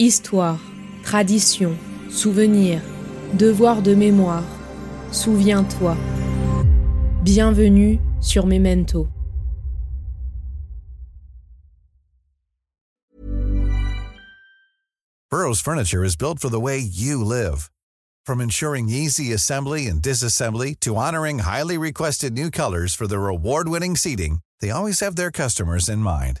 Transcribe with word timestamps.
Histoire, 0.00 0.58
tradition, 1.04 1.78
souvenir, 2.10 2.82
devoir 3.36 3.80
de 3.80 3.94
mémoire, 3.94 4.42
souviens-toi. 5.12 5.96
Bienvenue 7.22 8.00
sur 8.20 8.44
Memento. 8.44 9.08
Burroughs 15.30 15.60
Furniture 15.60 16.02
is 16.02 16.16
built 16.16 16.40
for 16.40 16.48
the 16.48 16.58
way 16.58 16.78
you 16.80 17.22
live. 17.24 17.70
From 18.26 18.40
ensuring 18.40 18.88
easy 18.88 19.32
assembly 19.32 19.86
and 19.86 20.02
disassembly 20.02 20.74
to 20.80 20.96
honoring 20.96 21.38
highly 21.38 21.78
requested 21.78 22.32
new 22.32 22.50
colors 22.50 22.96
for 22.96 23.06
their 23.06 23.28
award-winning 23.28 23.94
seating, 23.94 24.40
they 24.60 24.70
always 24.70 24.98
have 24.98 25.14
their 25.14 25.30
customers 25.30 25.88
in 25.88 26.00
mind. 26.00 26.40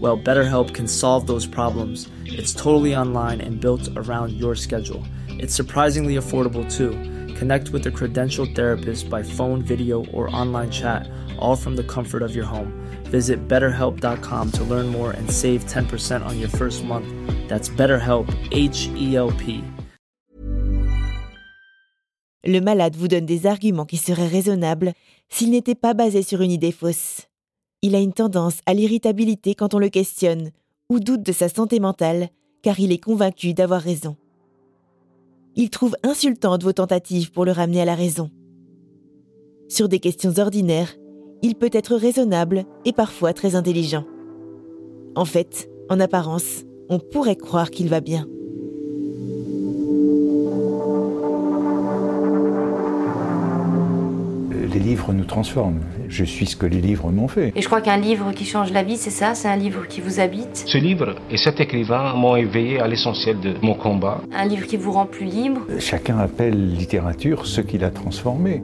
Well, 0.00 0.16
BetterHelp 0.16 0.74
can 0.74 0.88
solve 0.88 1.26
those 1.26 1.46
problems. 1.46 2.08
It's 2.24 2.54
totally 2.54 2.96
online 2.96 3.40
and 3.40 3.60
built 3.60 3.86
around 3.96 4.32
your 4.32 4.54
schedule. 4.54 5.04
It's 5.28 5.54
surprisingly 5.54 6.14
affordable 6.16 6.64
too. 6.72 6.92
Connect 7.34 7.70
with 7.70 7.86
a 7.86 7.90
credentialed 7.90 8.54
therapist 8.54 9.10
by 9.10 9.22
phone, 9.22 9.60
video, 9.60 10.04
or 10.06 10.34
online 10.34 10.70
chat, 10.70 11.08
all 11.38 11.56
from 11.56 11.76
the 11.76 11.84
comfort 11.84 12.22
of 12.22 12.34
your 12.34 12.44
home. 12.44 12.72
Visit 13.10 13.46
betterhelp.com 13.48 14.52
to 14.52 14.64
learn 14.64 14.86
more 14.86 15.10
and 15.12 15.30
save 15.30 15.64
10% 15.66 16.24
on 16.24 16.38
your 16.38 16.48
first 16.48 16.84
month. 16.84 17.06
That's 17.48 17.68
BetterHelp, 17.68 18.32
H 18.52 18.88
E 18.96 19.16
L 19.16 19.32
P. 19.32 19.64
Le 22.44 22.60
malade 22.60 22.96
vous 22.96 23.08
donne 23.08 23.26
des 23.26 23.46
arguments 23.46 23.84
qui 23.84 23.96
seraient 23.96 24.28
raisonnables 24.28 24.92
s'ils 25.28 25.50
n'étaient 25.50 25.74
pas 25.74 25.92
basés 25.92 26.22
sur 26.22 26.40
une 26.40 26.52
idée 26.52 26.72
fausse. 26.72 27.28
Il 27.80 27.94
a 27.94 28.00
une 28.00 28.12
tendance 28.12 28.58
à 28.66 28.74
l'irritabilité 28.74 29.54
quand 29.54 29.72
on 29.72 29.78
le 29.78 29.88
questionne 29.88 30.50
ou 30.90 30.98
doute 30.98 31.22
de 31.22 31.32
sa 31.32 31.48
santé 31.48 31.78
mentale 31.78 32.28
car 32.62 32.80
il 32.80 32.90
est 32.90 33.02
convaincu 33.02 33.54
d'avoir 33.54 33.80
raison. 33.80 34.16
Il 35.54 35.70
trouve 35.70 35.96
insultantes 36.02 36.64
vos 36.64 36.72
tentatives 36.72 37.30
pour 37.30 37.44
le 37.44 37.52
ramener 37.52 37.80
à 37.80 37.84
la 37.84 37.94
raison. 37.94 38.30
Sur 39.68 39.88
des 39.88 40.00
questions 40.00 40.38
ordinaires, 40.38 40.96
il 41.42 41.54
peut 41.54 41.70
être 41.72 41.94
raisonnable 41.94 42.64
et 42.84 42.92
parfois 42.92 43.32
très 43.32 43.54
intelligent. 43.54 44.04
En 45.14 45.24
fait, 45.24 45.70
en 45.88 46.00
apparence, 46.00 46.64
on 46.88 46.98
pourrait 46.98 47.36
croire 47.36 47.70
qu'il 47.70 47.88
va 47.88 48.00
bien. 48.00 48.26
Livres 54.88 55.12
nous 55.12 55.24
transforment. 55.24 55.80
Je 56.08 56.24
suis 56.24 56.46
ce 56.46 56.56
que 56.56 56.64
les 56.64 56.80
livres 56.80 57.10
m'ont 57.10 57.28
fait. 57.28 57.52
Et 57.54 57.60
je 57.60 57.66
crois 57.66 57.82
qu'un 57.82 57.98
livre 57.98 58.32
qui 58.32 58.46
change 58.46 58.72
la 58.72 58.82
vie, 58.82 58.96
c'est 58.96 59.10
ça, 59.10 59.34
c'est 59.34 59.48
un 59.48 59.56
livre 59.56 59.86
qui 59.86 60.00
vous 60.00 60.18
habite? 60.18 60.64
Ce 60.66 60.78
livre 60.78 61.16
et 61.30 61.36
cet 61.36 61.60
écrivain 61.60 62.14
m'ont 62.14 62.36
éveillé 62.36 62.80
à 62.80 62.88
l'essentiel 62.88 63.38
de 63.38 63.52
mon 63.60 63.74
combat. 63.74 64.22
Un 64.34 64.46
livre 64.46 64.66
qui 64.66 64.78
vous 64.78 64.92
rend 64.92 65.04
plus 65.04 65.26
libre? 65.26 65.60
Chacun 65.78 66.16
appelle 66.18 66.74
littérature 66.74 67.46
ce 67.46 67.60
qu'il 67.60 67.84
a 67.84 67.90
transformé. 67.90 68.62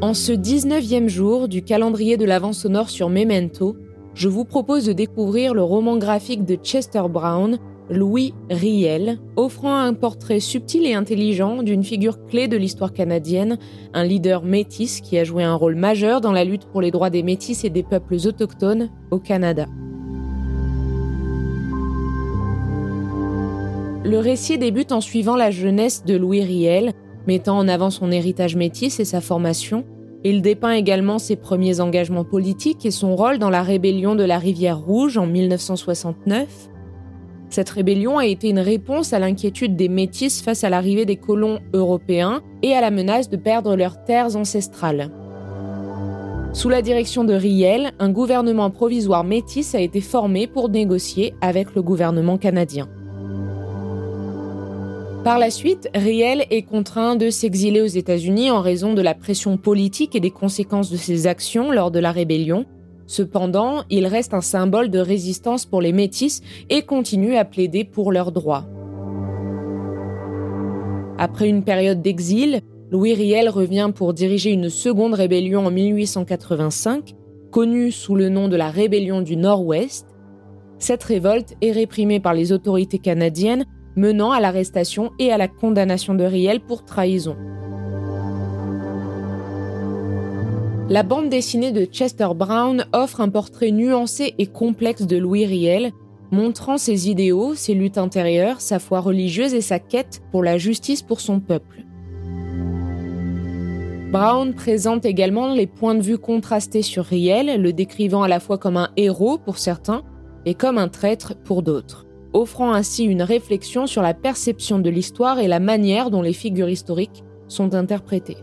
En 0.00 0.14
ce 0.14 0.32
19e 0.32 1.08
jour 1.08 1.48
du 1.48 1.62
calendrier 1.62 2.16
de 2.16 2.24
l'Avent 2.24 2.54
sonore 2.54 2.88
sur 2.88 3.10
Memento, 3.10 3.76
je 4.14 4.28
vous 4.28 4.46
propose 4.46 4.86
de 4.86 4.94
découvrir 4.94 5.52
le 5.52 5.62
roman 5.62 5.98
graphique 5.98 6.46
de 6.46 6.54
Chester 6.54 7.02
Brown, 7.10 7.58
Louis 7.88 8.34
Riel, 8.50 9.18
offrant 9.36 9.76
un 9.76 9.94
portrait 9.94 10.40
subtil 10.40 10.86
et 10.86 10.94
intelligent 10.94 11.62
d'une 11.62 11.84
figure 11.84 12.26
clé 12.26 12.48
de 12.48 12.56
l'histoire 12.56 12.92
canadienne, 12.92 13.58
un 13.94 14.04
leader 14.04 14.42
métis 14.42 15.00
qui 15.00 15.18
a 15.18 15.24
joué 15.24 15.44
un 15.44 15.54
rôle 15.54 15.76
majeur 15.76 16.20
dans 16.20 16.32
la 16.32 16.44
lutte 16.44 16.64
pour 16.66 16.80
les 16.80 16.90
droits 16.90 17.10
des 17.10 17.22
métis 17.22 17.64
et 17.64 17.70
des 17.70 17.84
peuples 17.84 18.16
autochtones 18.26 18.90
au 19.10 19.18
Canada. 19.18 19.66
Le 24.04 24.18
récit 24.18 24.58
débute 24.58 24.92
en 24.92 25.00
suivant 25.00 25.36
la 25.36 25.50
jeunesse 25.50 26.04
de 26.04 26.16
Louis 26.16 26.42
Riel, 26.42 26.92
mettant 27.26 27.58
en 27.58 27.68
avant 27.68 27.90
son 27.90 28.10
héritage 28.10 28.56
métis 28.56 29.00
et 29.00 29.04
sa 29.04 29.20
formation. 29.20 29.84
Il 30.24 30.42
dépeint 30.42 30.72
également 30.72 31.18
ses 31.18 31.36
premiers 31.36 31.80
engagements 31.80 32.24
politiques 32.24 32.86
et 32.86 32.90
son 32.90 33.14
rôle 33.14 33.38
dans 33.38 33.50
la 33.50 33.62
rébellion 33.62 34.14
de 34.14 34.24
la 34.24 34.38
Rivière 34.38 34.78
Rouge 34.78 35.18
en 35.18 35.26
1969. 35.26 36.70
Cette 37.48 37.70
rébellion 37.70 38.18
a 38.18 38.26
été 38.26 38.48
une 38.48 38.58
réponse 38.58 39.12
à 39.12 39.18
l'inquiétude 39.18 39.76
des 39.76 39.88
Métis 39.88 40.42
face 40.42 40.64
à 40.64 40.70
l'arrivée 40.70 41.04
des 41.04 41.16
colons 41.16 41.60
européens 41.72 42.42
et 42.62 42.74
à 42.74 42.80
la 42.80 42.90
menace 42.90 43.30
de 43.30 43.36
perdre 43.36 43.76
leurs 43.76 44.04
terres 44.04 44.36
ancestrales. 44.36 45.10
Sous 46.52 46.70
la 46.70 46.80
direction 46.80 47.24
de 47.24 47.34
Riel, 47.34 47.92
un 47.98 48.10
gouvernement 48.10 48.70
provisoire 48.70 49.24
métis 49.24 49.74
a 49.74 49.80
été 49.80 50.00
formé 50.00 50.46
pour 50.46 50.70
négocier 50.70 51.34
avec 51.42 51.74
le 51.74 51.82
gouvernement 51.82 52.38
canadien. 52.38 52.88
Par 55.22 55.38
la 55.38 55.50
suite, 55.50 55.90
Riel 55.94 56.46
est 56.50 56.62
contraint 56.62 57.16
de 57.16 57.28
s'exiler 57.30 57.82
aux 57.82 57.86
États-Unis 57.86 58.50
en 58.50 58.62
raison 58.62 58.94
de 58.94 59.02
la 59.02 59.12
pression 59.12 59.58
politique 59.58 60.16
et 60.16 60.20
des 60.20 60.30
conséquences 60.30 60.90
de 60.90 60.96
ses 60.96 61.26
actions 61.26 61.72
lors 61.72 61.90
de 61.90 61.98
la 61.98 62.12
rébellion. 62.12 62.64
Cependant, 63.06 63.82
il 63.88 64.06
reste 64.06 64.34
un 64.34 64.40
symbole 64.40 64.90
de 64.90 64.98
résistance 64.98 65.64
pour 65.64 65.80
les 65.80 65.92
métis 65.92 66.42
et 66.70 66.82
continue 66.82 67.36
à 67.36 67.44
plaider 67.44 67.84
pour 67.84 68.12
leurs 68.12 68.32
droits. 68.32 68.66
Après 71.18 71.48
une 71.48 71.62
période 71.62 72.02
d'exil, 72.02 72.60
Louis 72.90 73.14
Riel 73.14 73.48
revient 73.48 73.90
pour 73.94 74.12
diriger 74.12 74.52
une 74.52 74.68
seconde 74.68 75.14
rébellion 75.14 75.66
en 75.66 75.70
1885, 75.70 77.14
connue 77.50 77.90
sous 77.90 78.14
le 78.14 78.28
nom 78.28 78.48
de 78.48 78.56
la 78.56 78.70
Rébellion 78.70 79.22
du 79.22 79.36
Nord-Ouest. 79.36 80.06
Cette 80.78 81.02
révolte 81.04 81.54
est 81.62 81.72
réprimée 81.72 82.20
par 82.20 82.34
les 82.34 82.52
autorités 82.52 82.98
canadiennes 82.98 83.64
menant 83.96 84.30
à 84.30 84.40
l'arrestation 84.40 85.10
et 85.18 85.32
à 85.32 85.38
la 85.38 85.48
condamnation 85.48 86.14
de 86.14 86.24
Riel 86.24 86.60
pour 86.60 86.84
trahison. 86.84 87.36
La 90.88 91.02
bande 91.02 91.30
dessinée 91.30 91.72
de 91.72 91.84
Chester 91.84 92.28
Brown 92.36 92.86
offre 92.92 93.20
un 93.20 93.28
portrait 93.28 93.72
nuancé 93.72 94.34
et 94.38 94.46
complexe 94.46 95.02
de 95.02 95.16
Louis 95.16 95.44
Riel, 95.44 95.90
montrant 96.30 96.78
ses 96.78 97.10
idéaux, 97.10 97.56
ses 97.56 97.74
luttes 97.74 97.98
intérieures, 97.98 98.60
sa 98.60 98.78
foi 98.78 99.00
religieuse 99.00 99.52
et 99.52 99.62
sa 99.62 99.80
quête 99.80 100.22
pour 100.30 100.44
la 100.44 100.58
justice 100.58 101.02
pour 101.02 101.20
son 101.20 101.40
peuple. 101.40 101.82
Brown 104.12 104.54
présente 104.54 105.04
également 105.04 105.52
les 105.52 105.66
points 105.66 105.96
de 105.96 106.02
vue 106.02 106.18
contrastés 106.18 106.82
sur 106.82 107.04
Riel, 107.04 107.60
le 107.60 107.72
décrivant 107.72 108.22
à 108.22 108.28
la 108.28 108.38
fois 108.38 108.56
comme 108.56 108.76
un 108.76 108.90
héros 108.96 109.38
pour 109.38 109.58
certains 109.58 110.04
et 110.44 110.54
comme 110.54 110.78
un 110.78 110.86
traître 110.86 111.34
pour 111.34 111.64
d'autres, 111.64 112.06
offrant 112.32 112.72
ainsi 112.72 113.02
une 113.02 113.22
réflexion 113.22 113.88
sur 113.88 114.02
la 114.02 114.14
perception 114.14 114.78
de 114.78 114.90
l'histoire 114.90 115.40
et 115.40 115.48
la 115.48 115.58
manière 115.58 116.10
dont 116.10 116.22
les 116.22 116.32
figures 116.32 116.68
historiques 116.68 117.24
sont 117.48 117.74
interprétées. 117.74 118.38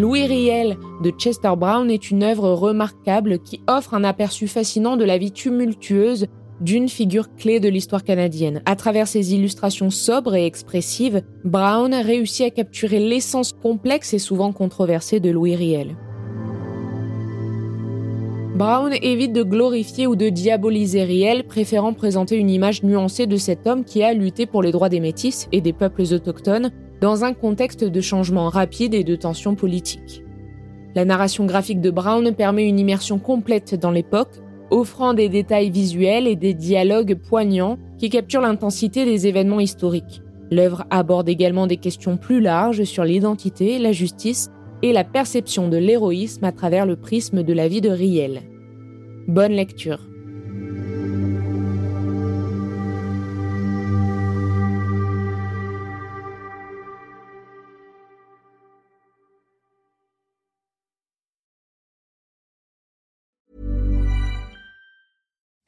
Louis 0.00 0.24
Riel 0.24 0.78
de 1.02 1.10
Chester 1.10 1.52
Brown 1.58 1.90
est 1.90 2.10
une 2.10 2.22
œuvre 2.22 2.52
remarquable 2.52 3.38
qui 3.38 3.60
offre 3.68 3.92
un 3.92 4.02
aperçu 4.02 4.48
fascinant 4.48 4.96
de 4.96 5.04
la 5.04 5.18
vie 5.18 5.30
tumultueuse 5.30 6.26
d'une 6.62 6.88
figure 6.88 7.34
clé 7.36 7.60
de 7.60 7.68
l'histoire 7.68 8.02
canadienne. 8.02 8.62
À 8.64 8.76
travers 8.76 9.06
ses 9.06 9.34
illustrations 9.34 9.90
sobres 9.90 10.34
et 10.36 10.46
expressives, 10.46 11.20
Brown 11.44 11.92
réussit 11.92 12.46
à 12.46 12.50
capturer 12.50 12.98
l'essence 12.98 13.52
complexe 13.52 14.14
et 14.14 14.18
souvent 14.18 14.54
controversée 14.54 15.20
de 15.20 15.28
Louis 15.28 15.54
Riel. 15.54 15.94
Brown 18.54 18.94
évite 19.02 19.34
de 19.34 19.42
glorifier 19.42 20.06
ou 20.06 20.16
de 20.16 20.30
diaboliser 20.30 21.04
Riel, 21.04 21.44
préférant 21.44 21.92
présenter 21.92 22.36
une 22.36 22.48
image 22.48 22.82
nuancée 22.82 23.26
de 23.26 23.36
cet 23.36 23.66
homme 23.66 23.84
qui 23.84 24.02
a 24.02 24.14
lutté 24.14 24.46
pour 24.46 24.62
les 24.62 24.72
droits 24.72 24.88
des 24.88 25.00
métis 25.00 25.46
et 25.52 25.60
des 25.60 25.74
peuples 25.74 26.10
autochtones 26.14 26.70
dans 27.00 27.24
un 27.24 27.32
contexte 27.32 27.84
de 27.84 28.00
changement 28.00 28.48
rapide 28.48 28.94
et 28.94 29.04
de 29.04 29.16
tensions 29.16 29.54
politiques. 29.54 30.22
La 30.94 31.04
narration 31.04 31.46
graphique 31.46 31.80
de 31.80 31.90
Brown 31.90 32.34
permet 32.34 32.68
une 32.68 32.78
immersion 32.78 33.18
complète 33.18 33.74
dans 33.74 33.90
l'époque, 33.90 34.40
offrant 34.70 35.14
des 35.14 35.28
détails 35.28 35.70
visuels 35.70 36.26
et 36.26 36.36
des 36.36 36.54
dialogues 36.54 37.14
poignants 37.14 37.78
qui 37.98 38.10
capturent 38.10 38.40
l'intensité 38.40 39.04
des 39.04 39.26
événements 39.26 39.60
historiques. 39.60 40.22
L'œuvre 40.50 40.84
aborde 40.90 41.28
également 41.28 41.66
des 41.66 41.76
questions 41.76 42.16
plus 42.16 42.40
larges 42.40 42.84
sur 42.84 43.04
l'identité, 43.04 43.78
la 43.78 43.92
justice 43.92 44.50
et 44.82 44.92
la 44.92 45.04
perception 45.04 45.68
de 45.68 45.76
l'héroïsme 45.76 46.44
à 46.44 46.52
travers 46.52 46.86
le 46.86 46.96
prisme 46.96 47.42
de 47.42 47.52
la 47.52 47.68
vie 47.68 47.80
de 47.80 47.90
Riel. 47.90 48.42
Bonne 49.28 49.52
lecture. 49.52 50.00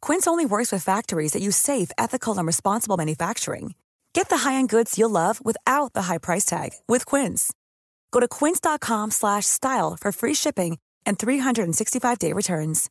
Quince 0.00 0.28
only 0.28 0.46
works 0.46 0.70
with 0.70 0.84
factories 0.84 1.32
that 1.32 1.42
use 1.42 1.56
safe, 1.56 1.90
ethical, 1.98 2.38
and 2.38 2.46
responsible 2.46 2.96
manufacturing. 2.96 3.74
Get 4.12 4.28
the 4.28 4.48
high-end 4.48 4.68
goods 4.68 4.96
you'll 4.96 5.10
love 5.10 5.44
without 5.44 5.94
the 5.94 6.02
high 6.02 6.18
price 6.18 6.44
tag 6.44 6.70
with 6.86 7.04
Quince. 7.06 7.52
Go 8.12 8.20
to 8.20 8.28
quince.com/style 8.28 9.96
for 10.00 10.12
free 10.12 10.34
shipping 10.34 10.78
and 11.04 11.18
365-day 11.18 12.32
returns. 12.32 12.88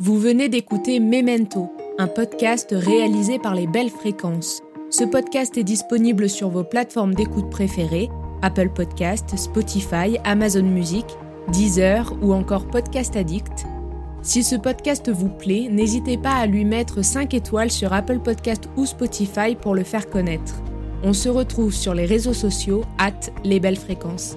Vous 0.00 0.18
venez 0.18 0.48
d'écouter 0.48 0.98
Memento, 0.98 1.70
un 1.98 2.08
podcast 2.08 2.74
réalisé 2.76 3.38
par 3.38 3.54
les 3.54 3.68
Belles 3.68 3.90
Fréquences. 3.90 4.60
Ce 4.90 5.04
podcast 5.04 5.56
est 5.56 5.62
disponible 5.62 6.28
sur 6.28 6.48
vos 6.48 6.64
plateformes 6.64 7.14
d'écoute 7.14 7.48
préférées 7.48 8.10
Apple 8.42 8.70
Podcast, 8.70 9.36
Spotify, 9.36 10.18
Amazon 10.24 10.64
Music 10.64 11.06
Deezer 11.52 12.12
ou 12.22 12.32
encore 12.32 12.66
Podcast 12.66 13.16
Addict. 13.16 13.66
Si 14.22 14.42
ce 14.42 14.56
podcast 14.56 15.10
vous 15.10 15.28
plaît, 15.28 15.68
n'hésitez 15.70 16.16
pas 16.16 16.34
à 16.34 16.46
lui 16.46 16.64
mettre 16.64 17.04
5 17.04 17.34
étoiles 17.34 17.70
sur 17.70 17.92
Apple 17.92 18.20
Podcast 18.20 18.68
ou 18.76 18.86
Spotify 18.86 19.54
pour 19.54 19.74
le 19.74 19.84
faire 19.84 20.08
connaître. 20.08 20.54
On 21.02 21.12
se 21.12 21.28
retrouve 21.28 21.74
sur 21.74 21.92
les 21.92 22.06
réseaux 22.06 22.32
sociaux, 22.32 22.82
at 22.98 23.12
les 23.44 23.60
belles 23.60 23.76
fréquences. 23.76 24.36